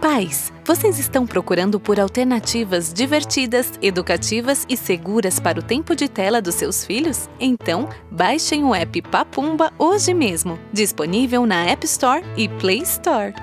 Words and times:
Pais, 0.00 0.52
vocês 0.64 0.96
estão 1.00 1.26
procurando 1.26 1.80
por 1.80 1.98
alternativas 1.98 2.92
divertidas, 2.92 3.72
educativas 3.82 4.64
e 4.68 4.76
seguras 4.76 5.40
para 5.40 5.58
o 5.58 5.62
tempo 5.62 5.96
de 5.96 6.08
tela 6.08 6.40
dos 6.40 6.54
seus 6.54 6.84
filhos? 6.84 7.28
Então, 7.40 7.88
baixem 8.08 8.62
o 8.62 8.72
app 8.72 9.02
Papumba 9.02 9.72
hoje 9.76 10.14
mesmo, 10.14 10.56
disponível 10.72 11.44
na 11.44 11.64
App 11.64 11.84
Store 11.84 12.24
e 12.36 12.48
Play 12.48 12.82
Store. 12.82 13.34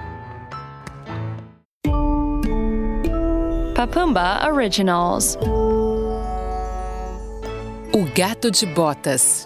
Papumba 3.75 4.49
Originals. 4.49 5.37
O 7.93 8.05
Gato 8.15 8.49
de 8.49 8.65
Botas. 8.65 9.45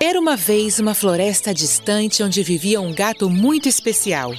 Era 0.00 0.18
uma 0.18 0.34
vez 0.34 0.78
uma 0.78 0.94
floresta 0.94 1.52
distante 1.52 2.22
onde 2.22 2.42
vivia 2.42 2.80
um 2.80 2.94
gato 2.94 3.28
muito 3.28 3.68
especial. 3.68 4.32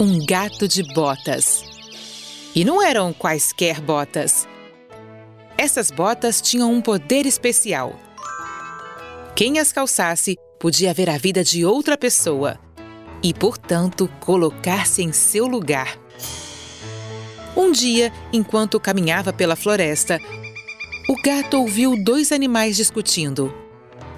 Um 0.00 0.26
gato 0.26 0.66
de 0.66 0.82
botas. 0.82 1.64
E 2.52 2.64
não 2.64 2.82
eram 2.82 3.12
quaisquer 3.12 3.80
botas. 3.80 4.48
Essas 5.56 5.88
botas 5.88 6.40
tinham 6.40 6.72
um 6.72 6.80
poder 6.80 7.26
especial. 7.26 7.94
Quem 9.36 9.60
as 9.60 9.72
calçasse 9.72 10.36
podia 10.58 10.92
ver 10.92 11.08
a 11.08 11.16
vida 11.16 11.44
de 11.44 11.64
outra 11.64 11.96
pessoa 11.96 12.58
e, 13.22 13.32
portanto, 13.32 14.10
colocar-se 14.18 15.00
em 15.00 15.12
seu 15.12 15.46
lugar. 15.46 15.96
Um 17.56 17.70
dia, 17.70 18.12
enquanto 18.32 18.80
caminhava 18.80 19.32
pela 19.32 19.54
floresta, 19.54 20.18
o 21.08 21.14
gato 21.22 21.56
ouviu 21.56 21.94
dois 22.02 22.32
animais 22.32 22.76
discutindo. 22.76 23.54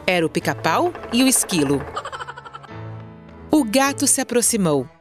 Era 0.06 0.24
o 0.24 0.30
pica-pau 0.30 0.90
e 1.12 1.22
o 1.22 1.28
esquilo. 1.28 1.82
O 3.50 3.62
gato 3.62 4.06
se 4.06 4.22
aproximou. 4.22 4.95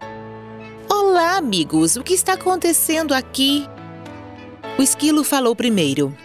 Amigos, 1.36 1.98
o 1.98 2.02
que 2.02 2.14
está 2.14 2.32
acontecendo 2.36 3.14
aqui? 3.14 3.68
O 4.80 4.82
esquilo 4.82 5.22
falou 5.22 5.54
primeiro. 5.54 6.16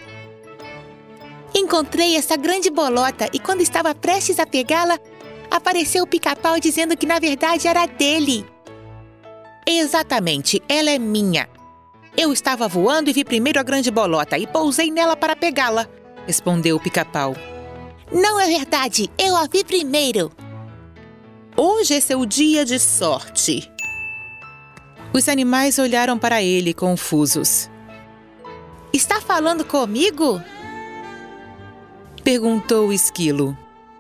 Encontrei 1.53 2.15
essa 2.15 2.37
grande 2.37 2.71
bolota 2.71 3.29
e, 3.33 3.41
quando 3.41 3.61
estava 3.61 3.93
prestes 3.93 4.39
a 4.39 4.47
pegá-la, 4.47 5.01
apareceu 5.51 6.05
o 6.05 6.07
pica-pau 6.07 6.61
dizendo 6.61 6.97
que 6.97 7.07
na 7.07 7.19
verdade 7.19 7.67
era 7.67 7.87
dele. 7.87 8.47
Exatamente, 9.67 10.62
ela 10.69 10.91
é 10.91 10.99
minha. 10.99 11.49
Eu 12.17 12.33
estava 12.33 12.69
voando 12.69 13.11
e 13.11 13.12
vi 13.12 13.25
primeiro 13.25 13.59
a 13.59 13.65
grande 13.65 13.91
bolota 13.91 14.39
e 14.39 14.47
pousei 14.47 14.93
nela 14.93 15.17
para 15.17 15.34
pegá-la, 15.34 15.89
respondeu 16.25 16.77
o 16.77 16.81
pica-pau. 16.81 17.34
Não 18.12 18.39
é 18.39 18.47
verdade, 18.47 19.11
eu 19.19 19.34
a 19.34 19.49
vi 19.49 19.65
primeiro. 19.65 20.31
Hoje 21.56 21.95
é 21.95 22.01
seu 22.01 22.25
dia 22.25 22.65
de 22.65 22.79
sorte. 22.79 23.69
Os 25.12 25.28
animais 25.28 25.78
olharam 25.78 26.19
para 26.19 26.42
ele 26.42 26.72
confusos. 26.72 27.69
Está 28.92 29.20
falando 29.20 29.64
comigo? 29.64 30.41
Perguntou 32.22 32.89
o 32.89 32.92
esquilo. 32.92 33.56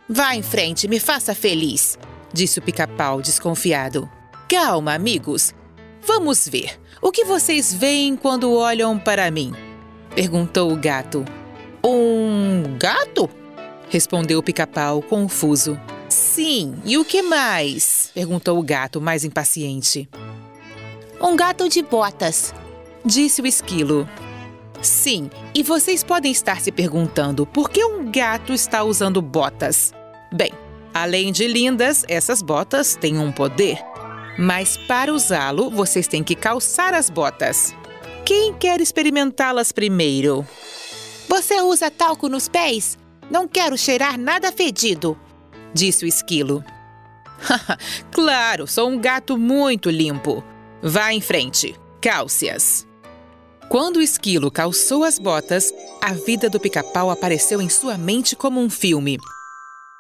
Vá 0.08 0.34
em 0.34 0.42
frente, 0.42 0.86
me 0.86 1.00
faça 1.00 1.34
feliz, 1.34 1.98
disse 2.32 2.58
o 2.58 2.62
pica-pau 2.62 3.20
desconfiado. 3.20 4.08
Calma, 4.48 4.94
amigos. 4.94 5.54
Vamos 6.02 6.48
ver. 6.48 6.80
O 7.02 7.10
que 7.10 7.24
vocês 7.24 7.72
veem 7.72 8.16
quando 8.16 8.52
olham 8.52 8.98
para 8.98 9.30
mim? 9.30 9.52
Perguntou 10.14 10.72
o 10.72 10.76
gato. 10.76 11.24
Um 11.84 12.76
gato? 12.78 13.28
Respondeu 13.88 14.38
o 14.38 14.42
pica-pau, 14.42 15.02
confuso. 15.02 15.78
Sim, 16.08 16.74
e 16.84 16.98
o 16.98 17.04
que 17.04 17.22
mais? 17.22 18.10
Perguntou 18.14 18.58
o 18.58 18.62
gato, 18.62 19.00
mais 19.00 19.24
impaciente. 19.24 20.08
Um 21.22 21.36
gato 21.36 21.68
de 21.68 21.82
botas, 21.82 22.54
disse 23.04 23.42
o 23.42 23.46
esquilo. 23.46 24.08
Sim, 24.80 25.30
e 25.54 25.62
vocês 25.62 26.02
podem 26.02 26.32
estar 26.32 26.62
se 26.62 26.72
perguntando 26.72 27.44
por 27.44 27.68
que 27.68 27.84
um 27.84 28.10
gato 28.10 28.54
está 28.54 28.82
usando 28.82 29.20
botas. 29.20 29.92
Bem, 30.32 30.50
além 30.94 31.30
de 31.30 31.46
lindas, 31.46 32.06
essas 32.08 32.40
botas 32.40 32.96
têm 32.96 33.18
um 33.18 33.30
poder. 33.30 33.78
Mas 34.38 34.78
para 34.88 35.12
usá-lo, 35.12 35.68
vocês 35.68 36.08
têm 36.08 36.24
que 36.24 36.34
calçar 36.34 36.94
as 36.94 37.10
botas. 37.10 37.74
Quem 38.24 38.54
quer 38.54 38.80
experimentá-las 38.80 39.72
primeiro? 39.72 40.46
Você 41.28 41.60
usa 41.60 41.90
talco 41.90 42.30
nos 42.30 42.48
pés? 42.48 42.96
Não 43.30 43.46
quero 43.46 43.76
cheirar 43.76 44.18
nada 44.18 44.50
fedido, 44.50 45.18
disse 45.74 46.06
o 46.06 46.08
esquilo. 46.08 46.64
claro, 48.10 48.66
sou 48.66 48.88
um 48.88 48.98
gato 48.98 49.36
muito 49.36 49.90
limpo. 49.90 50.42
Vá 50.82 51.12
em 51.12 51.20
frente, 51.20 51.74
calce-as. 52.00 52.86
Quando 53.68 53.96
o 53.96 54.02
esquilo 54.02 54.50
calçou 54.50 55.04
as 55.04 55.18
botas, 55.18 55.72
a 56.00 56.12
vida 56.14 56.48
do 56.48 56.58
pica-pau 56.58 57.10
apareceu 57.10 57.60
em 57.60 57.68
sua 57.68 57.98
mente 57.98 58.34
como 58.34 58.58
um 58.60 58.70
filme. 58.70 59.18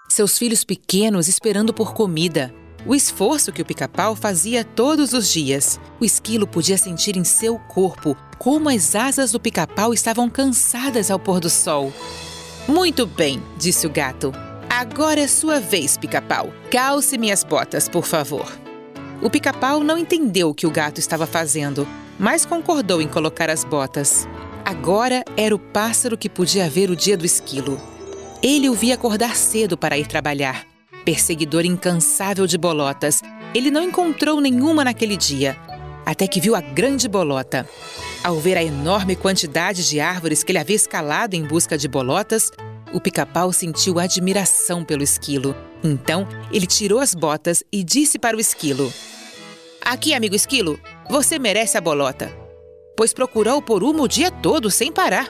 Seus 0.08 0.38
filhos 0.38 0.64
pequenos 0.64 1.28
esperando 1.28 1.72
por 1.74 1.92
comida, 1.92 2.52
o 2.86 2.94
esforço 2.94 3.52
que 3.52 3.60
o 3.60 3.64
pica-pau 3.64 4.16
fazia 4.16 4.64
todos 4.64 5.12
os 5.12 5.30
dias. 5.30 5.78
O 6.00 6.04
esquilo 6.04 6.46
podia 6.46 6.78
sentir 6.78 7.14
em 7.14 7.24
seu 7.24 7.58
corpo 7.58 8.16
como 8.38 8.70
as 8.70 8.94
asas 8.94 9.32
do 9.32 9.38
pica-pau 9.38 9.92
estavam 9.92 10.30
cansadas 10.30 11.10
ao 11.10 11.18
pôr 11.18 11.40
do 11.40 11.50
sol. 11.50 11.92
Muito 12.66 13.06
bem, 13.06 13.42
disse 13.58 13.86
o 13.86 13.90
gato. 13.90 14.32
Agora 14.68 15.20
é 15.20 15.28
sua 15.28 15.60
vez, 15.60 15.98
pica-pau. 15.98 16.50
Calce 16.70 17.18
minhas 17.18 17.44
botas, 17.44 17.86
por 17.86 18.06
favor. 18.06 18.69
O 19.22 19.28
pica-pau 19.28 19.84
não 19.84 19.98
entendeu 19.98 20.48
o 20.48 20.54
que 20.54 20.66
o 20.66 20.70
gato 20.70 20.98
estava 20.98 21.26
fazendo, 21.26 21.86
mas 22.18 22.46
concordou 22.46 23.02
em 23.02 23.08
colocar 23.08 23.50
as 23.50 23.64
botas. 23.64 24.26
Agora 24.64 25.22
era 25.36 25.54
o 25.54 25.58
pássaro 25.58 26.16
que 26.16 26.28
podia 26.28 26.70
ver 26.70 26.90
o 26.90 26.96
dia 26.96 27.16
do 27.16 27.26
esquilo. 27.26 27.80
Ele 28.42 28.70
o 28.70 28.74
via 28.74 28.94
acordar 28.94 29.36
cedo 29.36 29.76
para 29.76 29.98
ir 29.98 30.06
trabalhar. 30.06 30.66
Perseguidor 31.04 31.66
incansável 31.66 32.46
de 32.46 32.56
bolotas, 32.56 33.20
ele 33.54 33.70
não 33.70 33.82
encontrou 33.82 34.40
nenhuma 34.40 34.84
naquele 34.84 35.16
dia, 35.16 35.56
até 36.06 36.26
que 36.26 36.40
viu 36.40 36.54
a 36.54 36.60
grande 36.60 37.06
bolota. 37.06 37.68
Ao 38.24 38.38
ver 38.38 38.56
a 38.56 38.62
enorme 38.62 39.16
quantidade 39.16 39.86
de 39.88 40.00
árvores 40.00 40.42
que 40.42 40.52
ele 40.52 40.58
havia 40.58 40.76
escalado 40.76 41.36
em 41.36 41.42
busca 41.42 41.76
de 41.76 41.88
bolotas, 41.88 42.50
o 42.92 43.00
pica-pau 43.00 43.52
sentiu 43.52 43.98
admiração 43.98 44.84
pelo 44.84 45.02
esquilo. 45.02 45.54
Então, 45.82 46.28
ele 46.52 46.66
tirou 46.66 46.98
as 46.98 47.14
botas 47.14 47.62
e 47.72 47.82
disse 47.82 48.18
para 48.18 48.36
o 48.36 48.40
esquilo: 48.40 48.92
Aqui, 49.80 50.14
amigo 50.14 50.34
esquilo, 50.34 50.78
você 51.08 51.38
merece 51.38 51.78
a 51.78 51.80
bolota, 51.80 52.30
pois 52.96 53.12
procurou 53.12 53.62
por 53.62 53.82
uma 53.82 54.02
o 54.02 54.08
dia 54.08 54.30
todo 54.30 54.70
sem 54.70 54.92
parar. 54.92 55.28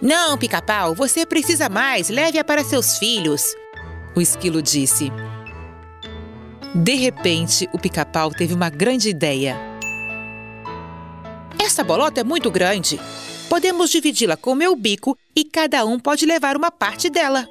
Não, 0.00 0.38
pica-pau, 0.38 0.94
você 0.94 1.26
precisa 1.26 1.68
mais, 1.68 2.08
leve-a 2.08 2.44
para 2.44 2.64
seus 2.64 2.98
filhos, 2.98 3.54
o 4.14 4.20
esquilo 4.20 4.62
disse. 4.62 5.10
De 6.74 6.94
repente, 6.94 7.68
o 7.72 7.78
pica-pau 7.78 8.30
teve 8.30 8.54
uma 8.54 8.70
grande 8.70 9.08
ideia. 9.08 9.56
Essa 11.58 11.82
bolota 11.82 12.20
é 12.20 12.24
muito 12.24 12.50
grande. 12.50 13.00
Podemos 13.48 13.90
dividi-la 13.90 14.36
com 14.36 14.54
meu 14.54 14.76
bico 14.76 15.18
e 15.34 15.44
cada 15.44 15.84
um 15.84 15.98
pode 15.98 16.24
levar 16.24 16.56
uma 16.56 16.70
parte 16.70 17.10
dela. 17.10 17.48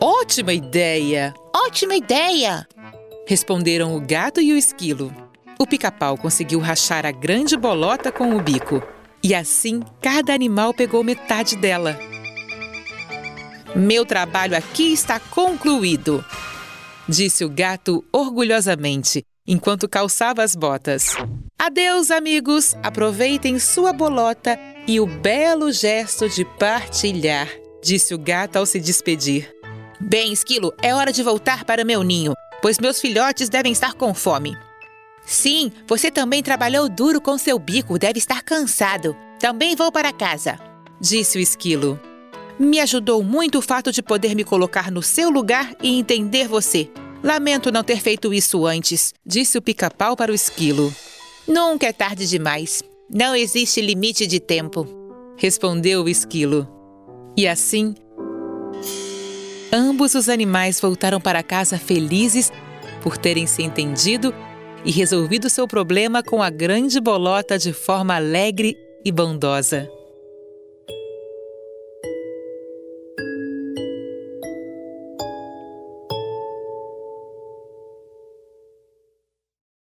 Ótima 0.00 0.52
ideia! 0.52 1.34
Ótima 1.54 1.94
ideia! 1.94 2.66
Responderam 3.26 3.96
o 3.96 4.00
gato 4.00 4.40
e 4.40 4.52
o 4.52 4.56
esquilo. 4.56 5.14
O 5.58 5.66
pica-pau 5.66 6.16
conseguiu 6.18 6.58
rachar 6.58 7.06
a 7.06 7.10
grande 7.10 7.56
bolota 7.56 8.10
com 8.10 8.34
o 8.34 8.42
bico. 8.42 8.82
E 9.22 9.34
assim, 9.34 9.80
cada 10.02 10.34
animal 10.34 10.74
pegou 10.74 11.02
metade 11.02 11.56
dela. 11.56 11.98
Meu 13.74 14.04
trabalho 14.04 14.56
aqui 14.56 14.92
está 14.92 15.18
concluído, 15.18 16.24
disse 17.08 17.44
o 17.44 17.48
gato 17.48 18.04
orgulhosamente, 18.12 19.24
enquanto 19.46 19.88
calçava 19.88 20.42
as 20.42 20.54
botas. 20.54 21.16
Adeus, 21.58 22.10
amigos! 22.10 22.76
Aproveitem 22.82 23.58
sua 23.58 23.92
bolota 23.92 24.58
e 24.86 25.00
o 25.00 25.06
belo 25.06 25.72
gesto 25.72 26.28
de 26.28 26.44
partilhar, 26.44 27.48
disse 27.82 28.14
o 28.14 28.18
gato 28.18 28.56
ao 28.56 28.66
se 28.66 28.78
despedir. 28.78 29.53
Bem, 30.06 30.34
esquilo, 30.34 30.74
é 30.82 30.94
hora 30.94 31.10
de 31.10 31.22
voltar 31.22 31.64
para 31.64 31.82
meu 31.82 32.02
ninho, 32.02 32.34
pois 32.60 32.78
meus 32.78 33.00
filhotes 33.00 33.48
devem 33.48 33.72
estar 33.72 33.94
com 33.94 34.12
fome. 34.12 34.54
Sim, 35.24 35.72
você 35.88 36.10
também 36.10 36.42
trabalhou 36.42 36.90
duro 36.90 37.22
com 37.22 37.38
seu 37.38 37.58
bico, 37.58 37.98
deve 37.98 38.18
estar 38.18 38.42
cansado. 38.42 39.16
Também 39.40 39.74
vou 39.74 39.90
para 39.90 40.12
casa, 40.12 40.60
disse 41.00 41.38
o 41.38 41.40
esquilo. 41.40 41.98
Me 42.58 42.80
ajudou 42.80 43.22
muito 43.22 43.58
o 43.58 43.62
fato 43.62 43.90
de 43.90 44.02
poder 44.02 44.34
me 44.34 44.44
colocar 44.44 44.90
no 44.90 45.02
seu 45.02 45.30
lugar 45.30 45.74
e 45.82 45.98
entender 45.98 46.48
você. 46.48 46.90
Lamento 47.22 47.72
não 47.72 47.82
ter 47.82 48.02
feito 48.02 48.34
isso 48.34 48.66
antes, 48.66 49.14
disse 49.24 49.56
o 49.56 49.62
pica-pau 49.62 50.14
para 50.14 50.30
o 50.30 50.34
esquilo. 50.34 50.94
Nunca 51.48 51.86
é 51.86 51.92
tarde 51.94 52.28
demais. 52.28 52.82
Não 53.08 53.34
existe 53.34 53.80
limite 53.80 54.26
de 54.26 54.38
tempo, 54.38 54.86
respondeu 55.38 56.04
o 56.04 56.08
esquilo. 56.10 56.68
E 57.34 57.48
assim, 57.48 57.94
ambos 59.74 60.14
os 60.14 60.28
animais 60.28 60.80
voltaram 60.80 61.20
para 61.20 61.42
casa 61.42 61.76
felizes 61.76 62.52
por 63.02 63.18
terem 63.18 63.44
se 63.44 63.62
entendido 63.62 64.32
e 64.84 64.92
resolvido 64.92 65.50
seu 65.50 65.66
problema 65.66 66.22
com 66.22 66.40
a 66.40 66.48
grande 66.48 67.00
bolota 67.00 67.58
de 67.58 67.72
forma 67.72 68.14
alegre 68.14 68.78
e 69.04 69.10
bondosa. 69.10 69.90